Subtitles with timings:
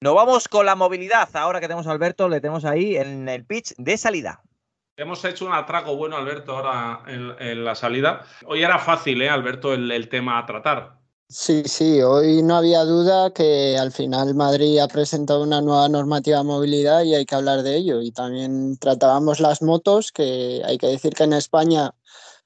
[0.00, 1.28] Nos vamos con la movilidad.
[1.34, 4.42] Ahora que tenemos a Alberto, le tenemos ahí en el pitch de salida.
[4.96, 8.26] Hemos hecho un atraco bueno, Alberto, ahora en, la salida.
[8.44, 10.98] Hoy era fácil, ¿eh, Alberto, el, tema a tratar.
[11.28, 16.38] Sí, sí, hoy no había duda que al final Madrid ha presentado una nueva normativa
[16.38, 18.02] de movilidad y hay que hablar de ello.
[18.02, 21.92] Y también tratábamos las motos, que hay que decir que en España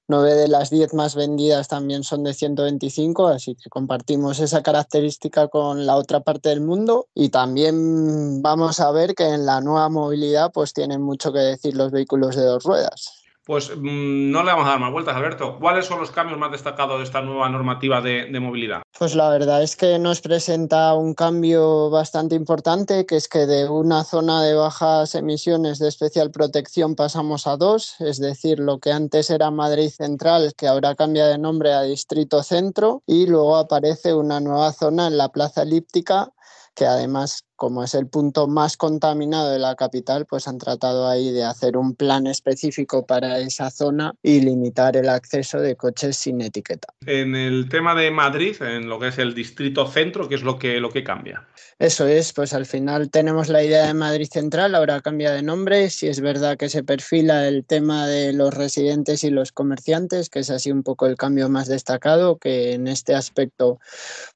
[0.09, 5.49] 9 de las 10 más vendidas también son de 125, así que compartimos esa característica
[5.49, 9.89] con la otra parte del mundo y también vamos a ver que en la nueva
[9.89, 13.26] movilidad pues tienen mucho que decir los vehículos de dos ruedas.
[13.47, 15.57] Pues mm, no le vamos a dar más vueltas, Alberto.
[15.61, 18.83] ¿Cuáles son los cambios más destacados de esta nueva normativa de, movilidad?
[18.99, 23.69] Pues la verdad es que nos presenta un cambio bastante importante, que es que de
[23.69, 28.91] una zona de bajas emisiones de especial protección pasamos a dos, es decir, lo que
[28.91, 34.13] antes era Madrid Central, que ahora cambia de nombre a Distrito Centro, y luego aparece
[34.13, 36.33] una nueva zona en la Plaza Elíptica
[36.77, 41.33] que además como es el punto más contaminado de la capital, pues han tratado ahí
[41.33, 46.43] de hacer un plan específico para esa zona y limitar el acceso de coches sin
[46.43, 46.89] etiqueta.
[47.07, 50.59] En el tema de Madrid, en lo que es el distrito centro, ¿qué es lo
[50.59, 51.49] que, lo que cambia?
[51.79, 55.89] Eso es, pues al final tenemos la idea de Madrid Central, ahora cambia de nombre,
[55.89, 60.41] si es verdad que se perfila el tema de los residentes y los comerciantes, que
[60.41, 63.79] es así un poco el cambio más destacado, que en este aspecto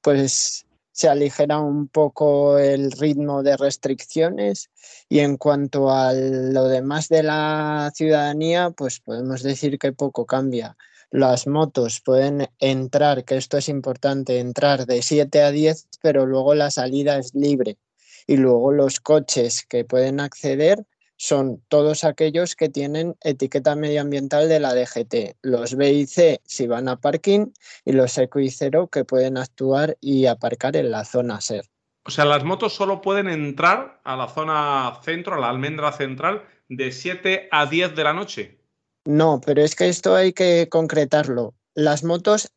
[0.01, 0.65] pues
[1.01, 4.69] se aligera un poco el ritmo de restricciones
[5.09, 10.77] y en cuanto a lo demás de la ciudadanía, pues podemos decir que poco cambia.
[11.09, 16.53] Las motos pueden entrar, que esto es importante, entrar de 7 a 10, pero luego
[16.53, 17.79] la salida es libre.
[18.27, 20.85] Y luego los coches que pueden acceder
[21.21, 26.65] son todos aquellos que tienen etiqueta medioambiental de la DGT, los B y C si
[26.65, 27.51] van a parking
[27.85, 31.63] y los Eco y Cero que pueden actuar y aparcar en la zona SER.
[32.05, 36.43] O sea, las motos solo pueden entrar a la zona centro, a la almendra central,
[36.69, 38.57] de 7 a 10 de la noche.
[39.05, 41.53] No, pero es que esto hay que concretarlo.
[41.75, 42.51] Las motos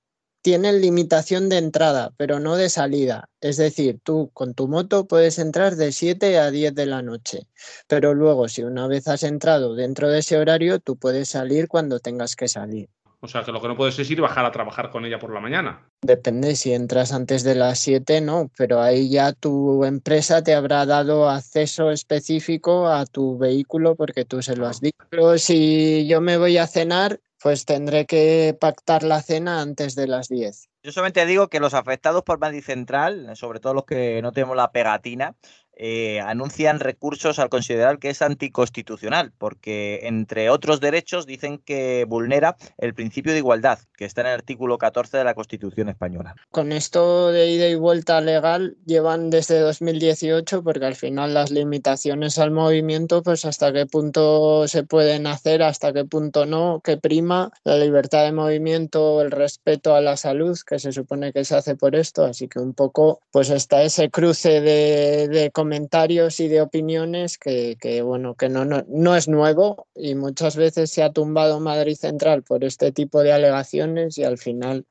[0.44, 3.31] tienen limitación de entrada, pero no de salida.
[3.41, 7.49] Es decir, tú con tu moto puedes entrar de 7 a 10 de la noche,
[7.88, 11.99] pero luego si una vez has entrado dentro de ese horario, tú puedes salir cuando
[11.99, 12.91] tengas que salir.
[13.21, 15.32] O sea, que lo que no puedes es ir bajar a trabajar con ella por
[15.32, 15.88] la mañana.
[16.03, 20.84] Depende, si entras antes de las 7, no, pero ahí ya tu empresa te habrá
[20.84, 24.99] dado acceso específico a tu vehículo porque tú se lo has dicho.
[25.09, 30.06] Pero si yo me voy a cenar, pues tendré que pactar la cena antes de
[30.06, 30.71] las 10.
[30.82, 34.56] Yo solamente digo que los afectados por Madrid Central, sobre todo los que no tenemos
[34.56, 35.37] la pegatina,
[35.77, 42.57] eh, anuncian recursos al considerar que es anticonstitucional, porque entre otros derechos dicen que vulnera
[42.79, 46.35] el principio de igualdad, que está en el artículo 14 de la Constitución española.
[46.51, 52.39] Con esto de ida y vuelta legal llevan desde 2018, porque al final las limitaciones
[52.39, 57.51] al movimiento, pues hasta qué punto se pueden hacer, hasta qué punto no, que prima
[57.65, 61.77] la libertad de movimiento, el respeto a la salud, que se supone que se hace
[61.77, 66.60] por esto, así que un poco pues está ese cruce de, de comentarios y de
[66.60, 71.58] opiniones que, bueno, que no, no, no, es nuevo y muchas veces se ha tumbado
[71.58, 74.84] Madrid Central por este tipo de alegaciones y al final,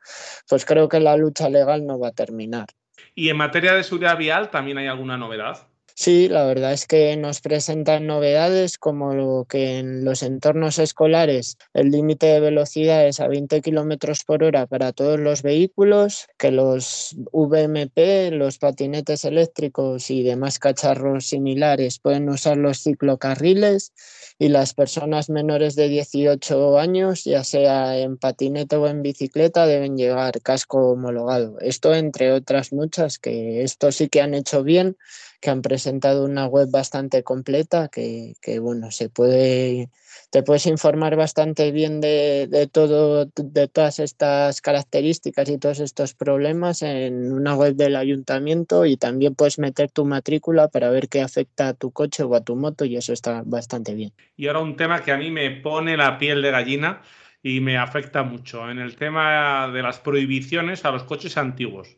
[0.50, 2.70] pues creo que la lucha legal no va a terminar.
[3.14, 5.68] ¿Y en materia de seguridad vial también hay alguna novedad?
[5.96, 11.58] Sí, la verdad es que nos presentan novedades como lo que en los entornos escolares
[11.76, 16.50] el límite de velocidad es a 20 kilómetros por hora para todos los vehículos, que
[16.50, 23.94] los VMP, los patinetes eléctricos y demás cacharros similares pueden usar los ciclocarriles
[24.40, 29.96] y las personas menores de 18 años, ya sea en patinete o en bicicleta, deben
[29.96, 31.60] llevar casco homologado.
[31.60, 34.98] Esto entre otras muchas, que esto sí que han hecho bien
[35.44, 39.90] que han presentado una web bastante completa que, bueno, se puede,
[40.32, 46.82] te puedes informar bastante bien de, todo, de todas estas características y todos estos problemas
[46.82, 51.68] en una web del ayuntamiento y también puedes meter tu matrícula para ver qué afecta
[51.68, 54.14] a tu coche o a tu moto y eso está bastante bien.
[54.38, 57.02] Y ahora un tema que a mí me pone la piel de gallina
[57.42, 61.98] y me afecta mucho en el tema de las prohibiciones a los coches antiguos.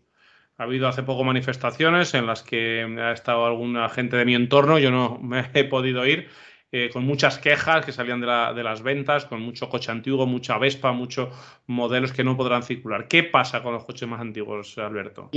[0.57, 4.79] Ha habido hace poco manifestaciones en las que ha estado alguna gente de mi entorno,
[4.79, 6.27] yo no me he podido ir,
[6.71, 10.57] eh, con muchas quejas que salían de, de, las ventas, con mucho coche antiguo, mucha
[10.57, 11.29] Vespa, muchos
[11.67, 13.07] modelos que no podrán circular.
[13.07, 15.29] ¿Qué pasa con los coches más antiguos, Alberto?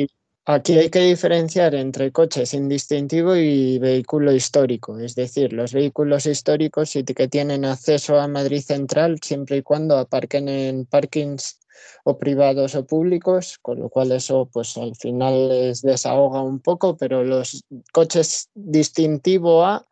[0.50, 4.98] Aquí hay que diferenciar entre coches sin distintivo y vehículo histórico.
[4.98, 10.48] Es decir, los vehículos históricos que tienen acceso a Madrid Central siempre y cuando aparquen
[10.48, 11.60] en parkings
[12.04, 16.96] o privados o públicos, con lo cual eso pues al final les desahoga un poco,
[16.96, 19.86] pero los coches distintivo A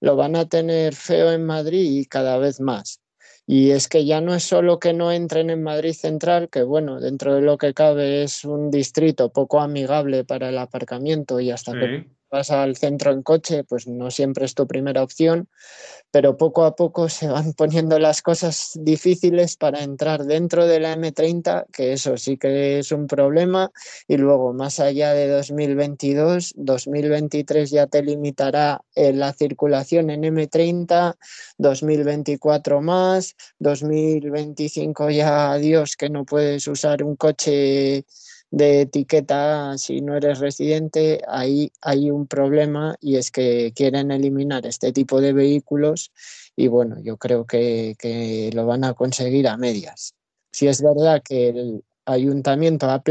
[0.00, 3.00] lo van a tener feo en Madrid y cada vez más.
[3.46, 7.00] Y es que ya no es solo que no entren en Madrid Central, que bueno,
[7.00, 11.72] dentro de lo que cabe es un distrito poco amigable para el aparcamiento y hasta
[11.72, 15.48] que vas al centro en coche, pues no siempre es tu primera opción,
[16.10, 20.96] pero poco a poco se van poniendo las cosas difíciles para entrar dentro de la
[20.96, 23.70] M30, que eso sí que es un problema,
[24.08, 31.16] y luego más allá de 2022, 2023 ya te limitará eh, la circulación en M30,
[31.58, 38.04] 2024 más, 2025 ya adiós que no puedes usar un coche
[38.50, 44.66] de etiqueta si no eres residente, ahí hay un problema y es que quieren eliminar
[44.66, 46.12] este tipo de vehículos
[46.56, 50.14] y bueno, yo creo que, que lo van a conseguir a medias.
[50.52, 53.02] Si es verdad que el ayuntamiento ha,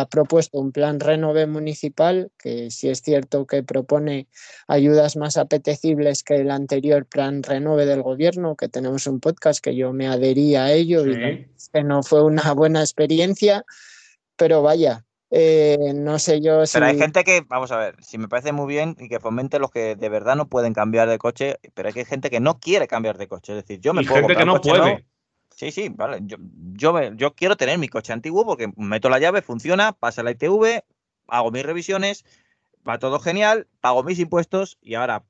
[0.00, 4.28] ha propuesto un plan renove municipal, que si es cierto que propone
[4.66, 9.76] ayudas más apetecibles que el anterior plan renove del gobierno, que tenemos un podcast que
[9.76, 13.64] yo me adhería a ello y que no fue una buena experiencia,
[14.38, 16.74] pero vaya, eh, no sé yo si...
[16.74, 19.58] Pero hay gente que, vamos a ver, si me parece muy bien y que fomente
[19.58, 22.86] los que de verdad no pueden cambiar de coche, pero hay gente que no quiere
[22.86, 23.52] cambiar de coche.
[23.52, 25.04] Es decir, yo me y gente que no puede.
[25.54, 26.20] Sí, sí, vale.
[26.22, 26.36] Yo,
[26.72, 30.84] yo, yo, quiero tener mi coche antiguo porque meto la llave, funciona, pasa la ITV,
[31.26, 32.24] hago mis revisiones,
[32.88, 35.24] va todo genial, pago mis impuestos y ahora,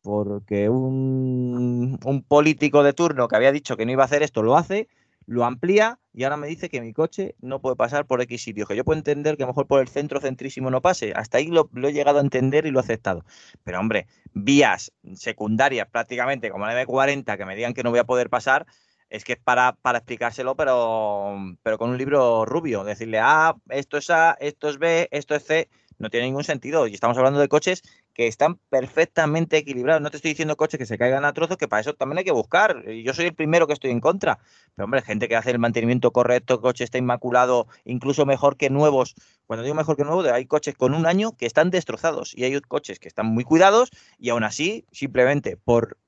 [0.00, 4.42] porque un, un político de turno que había dicho que no iba a hacer esto
[4.42, 4.88] lo hace,
[5.26, 8.66] lo amplía y ahora me dice que mi coche no puede pasar por X sitio,
[8.66, 11.38] que yo puedo entender que a lo mejor por el centro centrísimo no pase, hasta
[11.38, 13.24] ahí lo, he llegado a entender y lo he aceptado.
[13.64, 18.04] Pero hombre, vías secundarias prácticamente como la M40 que me digan que no voy a
[18.04, 18.66] poder pasar,
[19.10, 23.96] es que es para, para explicárselo, pero, pero con un libro rubio, decirle, ah, esto
[23.96, 25.68] es A, esto es B, esto es C,
[25.98, 26.86] no tiene ningún sentido.
[26.86, 27.82] Y estamos hablando de coches
[28.12, 30.02] que están perfectamente equilibrados.
[30.02, 32.24] No te estoy diciendo coches que se caigan a trozos, que para eso también hay
[32.24, 32.84] que buscar.
[32.88, 34.38] Yo soy el primero que estoy en contra.
[34.74, 39.14] Pero, hombre, gente que hace el mantenimiento correcto, coche está inmaculado, incluso mejor que nuevos.
[39.46, 42.60] Cuando digo mejor que nuevos, hay coches con un año que están destrozados y hay
[42.60, 45.98] coches que están muy cuidados y aún así, simplemente por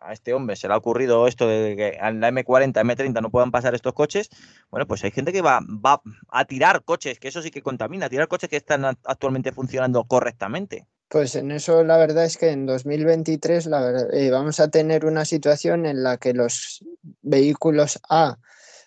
[0.00, 3.30] a este hombre se le ha ocurrido esto de que en la M40, M30 no
[3.30, 4.30] puedan pasar estos coches,
[4.70, 8.06] bueno, pues hay gente que va, va a tirar coches, que eso sí que contamina,
[8.06, 10.86] a tirar coches que están actualmente funcionando correctamente.
[11.08, 15.24] Pues en eso la verdad es que en 2023 la eh, vamos a tener una
[15.24, 16.84] situación en la que los
[17.22, 18.36] vehículos A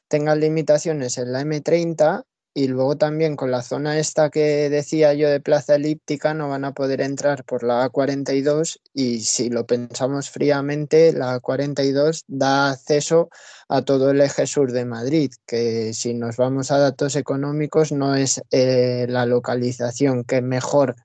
[0.08, 5.30] tengan limitaciones en la M30 y luego también con la zona esta que decía yo
[5.30, 10.30] de plaza elíptica no van a poder entrar por la A42 y si lo pensamos
[10.30, 13.30] fríamente, la A42 da acceso
[13.70, 18.16] a todo el eje sur de Madrid, que si nos vamos a datos económicos no
[18.16, 20.96] es eh, la localización que mejor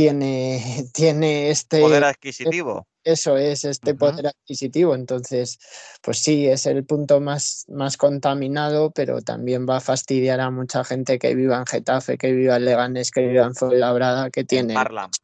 [0.00, 2.86] tiene, tiene este poder adquisitivo.
[3.02, 4.94] Eso es este poder adquisitivo.
[4.94, 5.58] Entonces,
[6.02, 10.84] pues sí, es el punto más, más contaminado, pero también va a fastidiar a mucha
[10.84, 14.74] gente que viva en Getafe, que viva en Leganés, que viva en Fuenlabrada, que tiene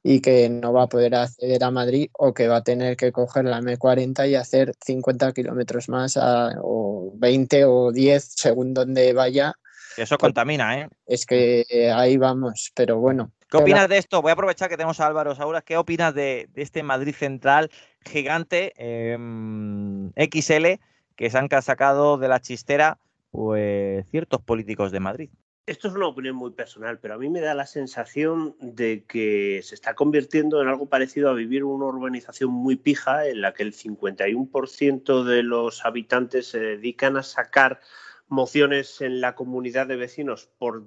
[0.03, 3.13] y que no va a poder acceder a Madrid o que va a tener que
[3.13, 9.55] coger la M40 y hacer 50 kilómetros más o 20 o 10 según donde vaya.
[9.97, 10.89] Eso contamina, ¿eh?
[11.07, 14.23] Es que ahí vamos, pero bueno, ¿Qué opinas de esto?
[14.23, 15.63] Voy a aprovechar que tenemos a Álvaro Sauras.
[15.63, 17.71] ¿Qué opinas de, este Madrid Central
[18.05, 20.81] gigante em, XL
[21.15, 22.99] que se han sacado de la chistera
[23.31, 25.31] pues, ciertos políticos de Madrid?
[25.67, 29.61] Esto es una opinión muy personal, pero a mí me da la sensación de que
[29.65, 33.65] se está convirtiendo en algo parecido a vivir una urbanización muy pija en la que
[33.65, 37.81] el 51% de los habitantes se dedican a sacar
[38.29, 40.85] mociones en la comunidad de vecinos por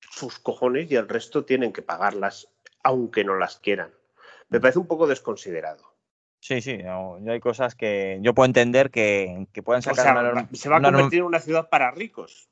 [0.00, 2.48] sus cojones y el resto tienen que pagarlas,
[2.82, 3.92] aunque no las quieran.
[4.48, 5.94] Me parece un poco desconsiderado.
[6.40, 6.78] Sí, sí,
[7.28, 10.48] hay cosas que yo puedo entender que, que puedan sacar.
[10.52, 12.48] se va a convertir en una ciudad para ricos.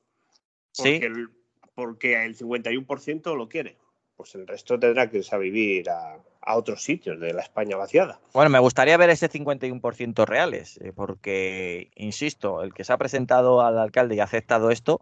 [0.76, 1.04] Porque, sí.
[1.04, 1.30] el,
[1.74, 3.78] porque el 51% lo quiere.
[4.16, 7.76] Pues el resto tendrá que irse a vivir a, a, otros sitios de la España
[7.76, 8.18] vaciada.
[8.32, 13.60] Bueno, me gustaría ver ese 51% reales, eh, porque, insisto, el que se ha presentado
[13.60, 15.00] al alcalde y ha aceptado esto,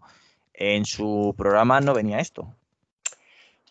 [0.53, 2.53] en su programa no venía esto.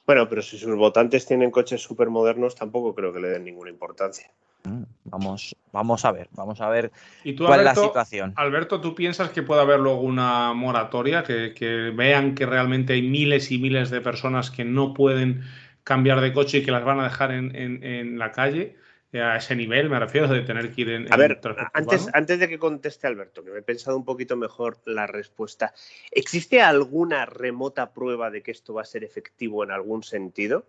[0.07, 3.71] Bueno, pero si sus votantes tienen coches súper modernos, tampoco creo que le den ninguna
[3.71, 4.31] importancia.
[4.65, 6.91] Mm, vamos, vamos a ver, vamos a ver
[7.23, 8.33] ¿Y tú, cuál es la situación.
[8.37, 11.23] Alberto, ¿tú piensas que puede haber luego una moratoria?
[11.23, 15.43] Que, que vean que realmente hay miles y miles de personas que no pueden
[15.83, 18.77] cambiar de coche y que las van a dejar en, en- en la calle.
[19.13, 21.13] Eh, A ese nivel, me refiero, de tener que ir en.
[21.13, 21.41] A en ver,
[21.73, 22.13] antes, urbano.
[22.15, 25.73] antes de que conteste Alberto, que me he pensado un poquito mejor la respuesta,
[26.11, 30.67] ¿existe alguna remota prueba de que esto va a ser efectivo en algún sentido?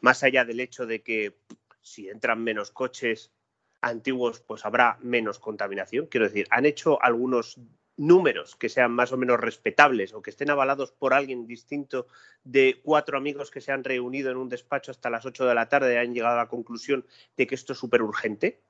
[0.00, 1.32] Más allá del hecho de que
[1.92, 3.32] si entran menos coches
[3.80, 6.06] antiguos, pues habrá menos contaminación.
[6.06, 7.58] Quiero decir, ¿han hecho algunos
[7.98, 12.06] números que sean más o menos respetables o que estén avalados por alguien distinto
[12.44, 15.68] de cuatro amigos que se han reunido en un despacho hasta las 8 de la
[15.68, 17.04] tarde y han llegado a la conclusión
[17.36, 18.62] de que esto es súper urgente?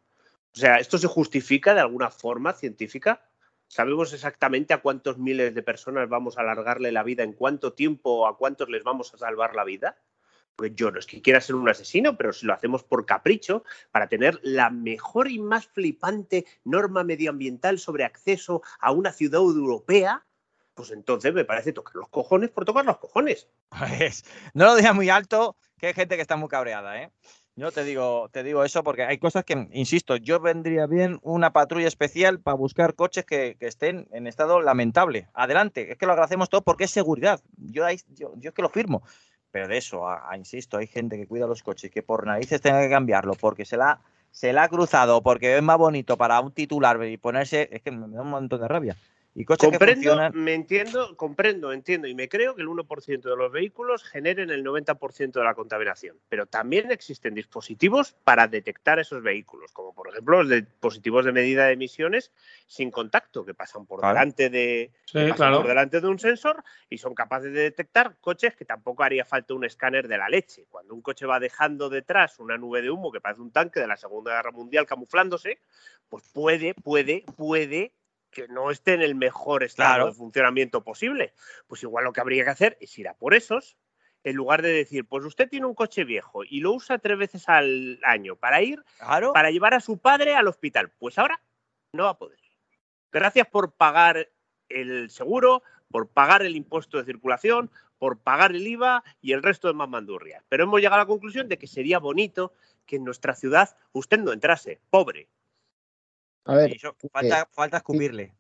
[0.55, 3.23] O sea, ¿esto se justifica de alguna forma científica?
[3.69, 8.21] ¿Sabemos exactamente a cuántos miles de personas vamos a alargarle la vida, en cuánto tiempo
[8.21, 9.99] o a cuántos les vamos a salvar la vida?
[10.59, 13.63] Pues yo no es que quiera ser un asesino, pero si lo hacemos por capricho,
[13.93, 20.27] para tener la mejor y más flipante norma medioambiental sobre acceso a una ciudad europea,
[20.75, 23.47] pues entonces me parece tocar los cojones por tocar los cojones.
[23.69, 27.13] Pues, no lo digas muy alto, que hay gente que está muy cabreada, ¿eh?
[27.55, 31.53] Yo te digo, te digo eso porque hay cosas que, insisto, yo vendría bien una
[31.53, 35.29] patrulla especial para buscar coches que, estén en estado lamentable.
[35.35, 37.41] Adelante, es que lo agradecemos todo porque es seguridad.
[37.57, 39.05] Yo, yo, yo es que lo firmo.
[39.51, 42.81] Pero de eso, a- insisto, hay gente que cuida los coches que por narices tenga
[42.83, 44.01] que cambiarlo porque se la,
[44.31, 47.91] se la ha cruzado, porque es más bonito para un titular y ponerse, es que
[47.91, 48.97] me da un montón de rabia.
[49.39, 50.33] Y coches que Comprendo, funcionan.
[50.35, 54.65] me entiendo, comprendo, entiendo y me creo que el 1% de los vehículos generen el
[54.65, 56.19] 90% de la contaminación.
[56.29, 61.67] Pero también existen dispositivos para detectar esos vehículos, como por ejemplo los dispositivos de medida
[61.67, 62.33] de emisiones
[62.67, 64.15] sin contacto, que pasan por Claro.
[64.15, 65.59] delante de, Sí, que pasan claro.
[65.59, 69.55] por delante de un sensor y son capaces de detectar coches que tampoco haría falta
[69.55, 70.67] un escáner de la leche.
[70.69, 73.87] Cuando un coche va dejando detrás una nube de humo que parece un tanque de
[73.87, 75.61] la Segunda Guerra Mundial camuflándose,
[76.09, 77.93] pues puede, puede, puede
[78.31, 80.07] que no esté en el mejor estado Claro.
[80.07, 81.33] de funcionamiento posible.
[81.67, 83.77] Pues igual lo que habría que hacer es ir a por esos,
[84.25, 87.49] en lugar de decir, pues usted tiene un coche viejo y lo usa tres veces
[87.49, 89.33] al año para ir, Claro.
[89.33, 90.91] para llevar a su padre al hospital.
[90.99, 91.41] Pues ahora
[91.93, 92.39] no va a poder.
[93.13, 94.29] Gracias por pagar
[94.69, 99.67] el seguro, por pagar el impuesto de circulación, por pagar el IVA y el resto
[99.69, 100.45] de más mandurrias.
[100.49, 102.53] Pero hemos llegado a la conclusión de que sería bonito
[102.85, 105.29] que en nuestra ciudad usted no entrase, pobre.
[106.49, 108.33] A ver, eso, falta, falta escupirle.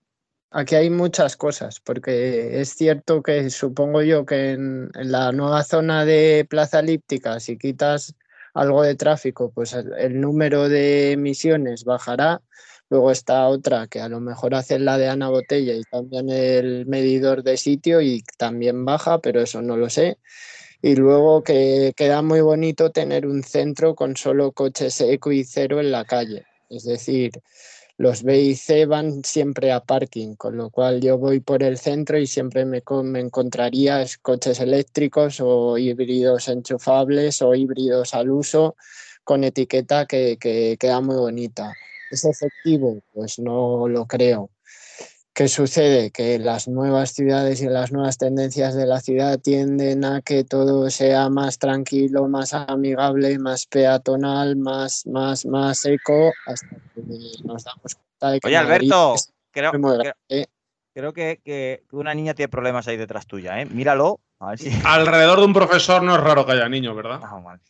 [0.50, 5.62] Aquí hay muchas cosas, porque es cierto que supongo yo que en, en la nueva
[5.62, 8.14] zona de Plaza Elíptica, si quitas
[8.54, 12.40] algo de tráfico, pues el, el número de emisiones bajará.
[12.88, 16.86] Luego está otra que a lo mejor hacen la de Ana Botella y cambian el
[16.86, 20.16] medidor de sitio y también baja, pero eso no lo sé.
[20.80, 25.78] Y luego que queda muy bonito tener un centro con solo coches eco y cero
[25.78, 26.46] en la calle.
[26.70, 27.32] Es decir,
[27.98, 31.78] los B y C van siempre a parking, con lo cual yo voy por el
[31.78, 38.30] centro y siempre me, me encontraría es- coches eléctricos o híbridos enchufables o híbridos al
[38.30, 38.76] uso
[39.24, 41.74] con etiqueta que, que queda muy bonita.
[42.10, 43.00] ¿Es efectivo?
[43.12, 44.50] Pues no lo creo.
[45.38, 46.10] ¿Qué sucede?
[46.10, 50.90] Que las nuevas ciudades y las nuevas tendencias de la ciudad tienden a que todo
[50.90, 57.02] sea más tranquilo, más amigable, más peatonal, más, más, más eco, hasta que
[57.44, 60.14] nos damos cuenta de que Oye, Alberto, es creo, creo,
[60.92, 63.66] creo que, que- que una niña tiene problemas ahí detrás tuya, ¿eh?
[63.66, 64.18] Míralo.
[64.40, 64.70] A ver si.
[64.84, 67.20] Alrededor de un profesor no es raro que haya niños, ¿verdad?
[67.22, 67.60] Ah, vale.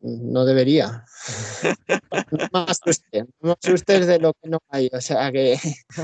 [0.00, 1.04] No debería.
[2.30, 4.88] No me asustes, no me asustes de lo que no hay.
[4.92, 5.58] O sea que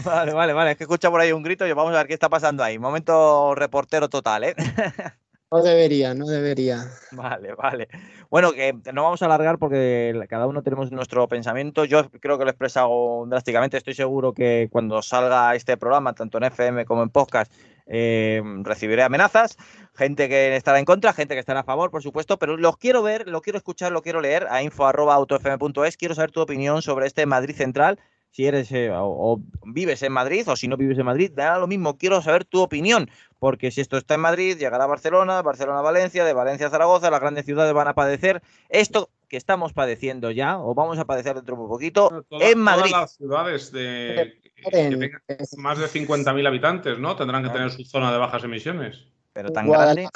[0.04, 0.70] Vale, vale, vale.
[0.72, 2.78] Es que escucha por ahí un grito y vamos a ver qué está pasando ahí.
[2.78, 4.54] Momento reportero total, ¿eh?
[5.50, 6.84] no debería, no debería.
[7.12, 7.88] Vale, vale.
[8.30, 11.84] Bueno, que no vamos a alargar porque cada uno tenemos nuestro pensamiento.
[11.84, 13.76] Yo creo que lo he expresado drásticamente.
[13.76, 17.52] Estoy seguro que cuando salga este programa, tanto en FM como en podcast,
[17.92, 19.56] eh, recibiré amenazas.
[19.94, 23.02] Gente que estará en contra, gente que estará a favor, por supuesto, pero los quiero
[23.02, 25.96] ver, lo quiero escuchar, lo quiero leer a info.autofm.es.
[25.99, 28.00] Quiero saber tu opinión sobre este Madrid Central.
[28.30, 31.66] Si eres eh, o, vives en Madrid o si no vives en Madrid, da lo
[31.66, 31.99] mismo.
[31.99, 35.82] Quiero saber tu opinión porque si esto está en Madrid, llegará a Barcelona, Barcelona a
[35.82, 40.30] Valencia, de Valencia a Zaragoza, las grandes ciudades van a padecer esto que estamos padeciendo
[40.30, 42.90] ya, o vamos a padecer dentro de un poquito, Toda- en Madrid.
[42.90, 45.22] Todas las ciudades de, que En- tengan
[45.56, 47.16] más de 50.000 habitantes, ¿no?
[47.16, 49.06] Tendrán que tener su zona de bajas emisiones.
[49.32, 50.06] Pero tan grande.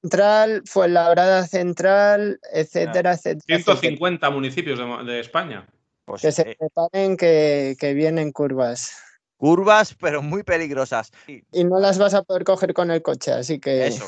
[0.00, 3.12] Central, Fuenlabrada Central, etcétera, etcétera.
[3.12, 3.74] etcétera.
[3.82, 5.68] 150 municipios de, de España.
[6.06, 8.96] Pues, Que se eh, preparen que, que vienen curvas.
[9.36, 11.12] curvas, pero muy peligrosas.
[11.26, 14.06] Y Y no las vas a poder coger con el coche, así que Eso,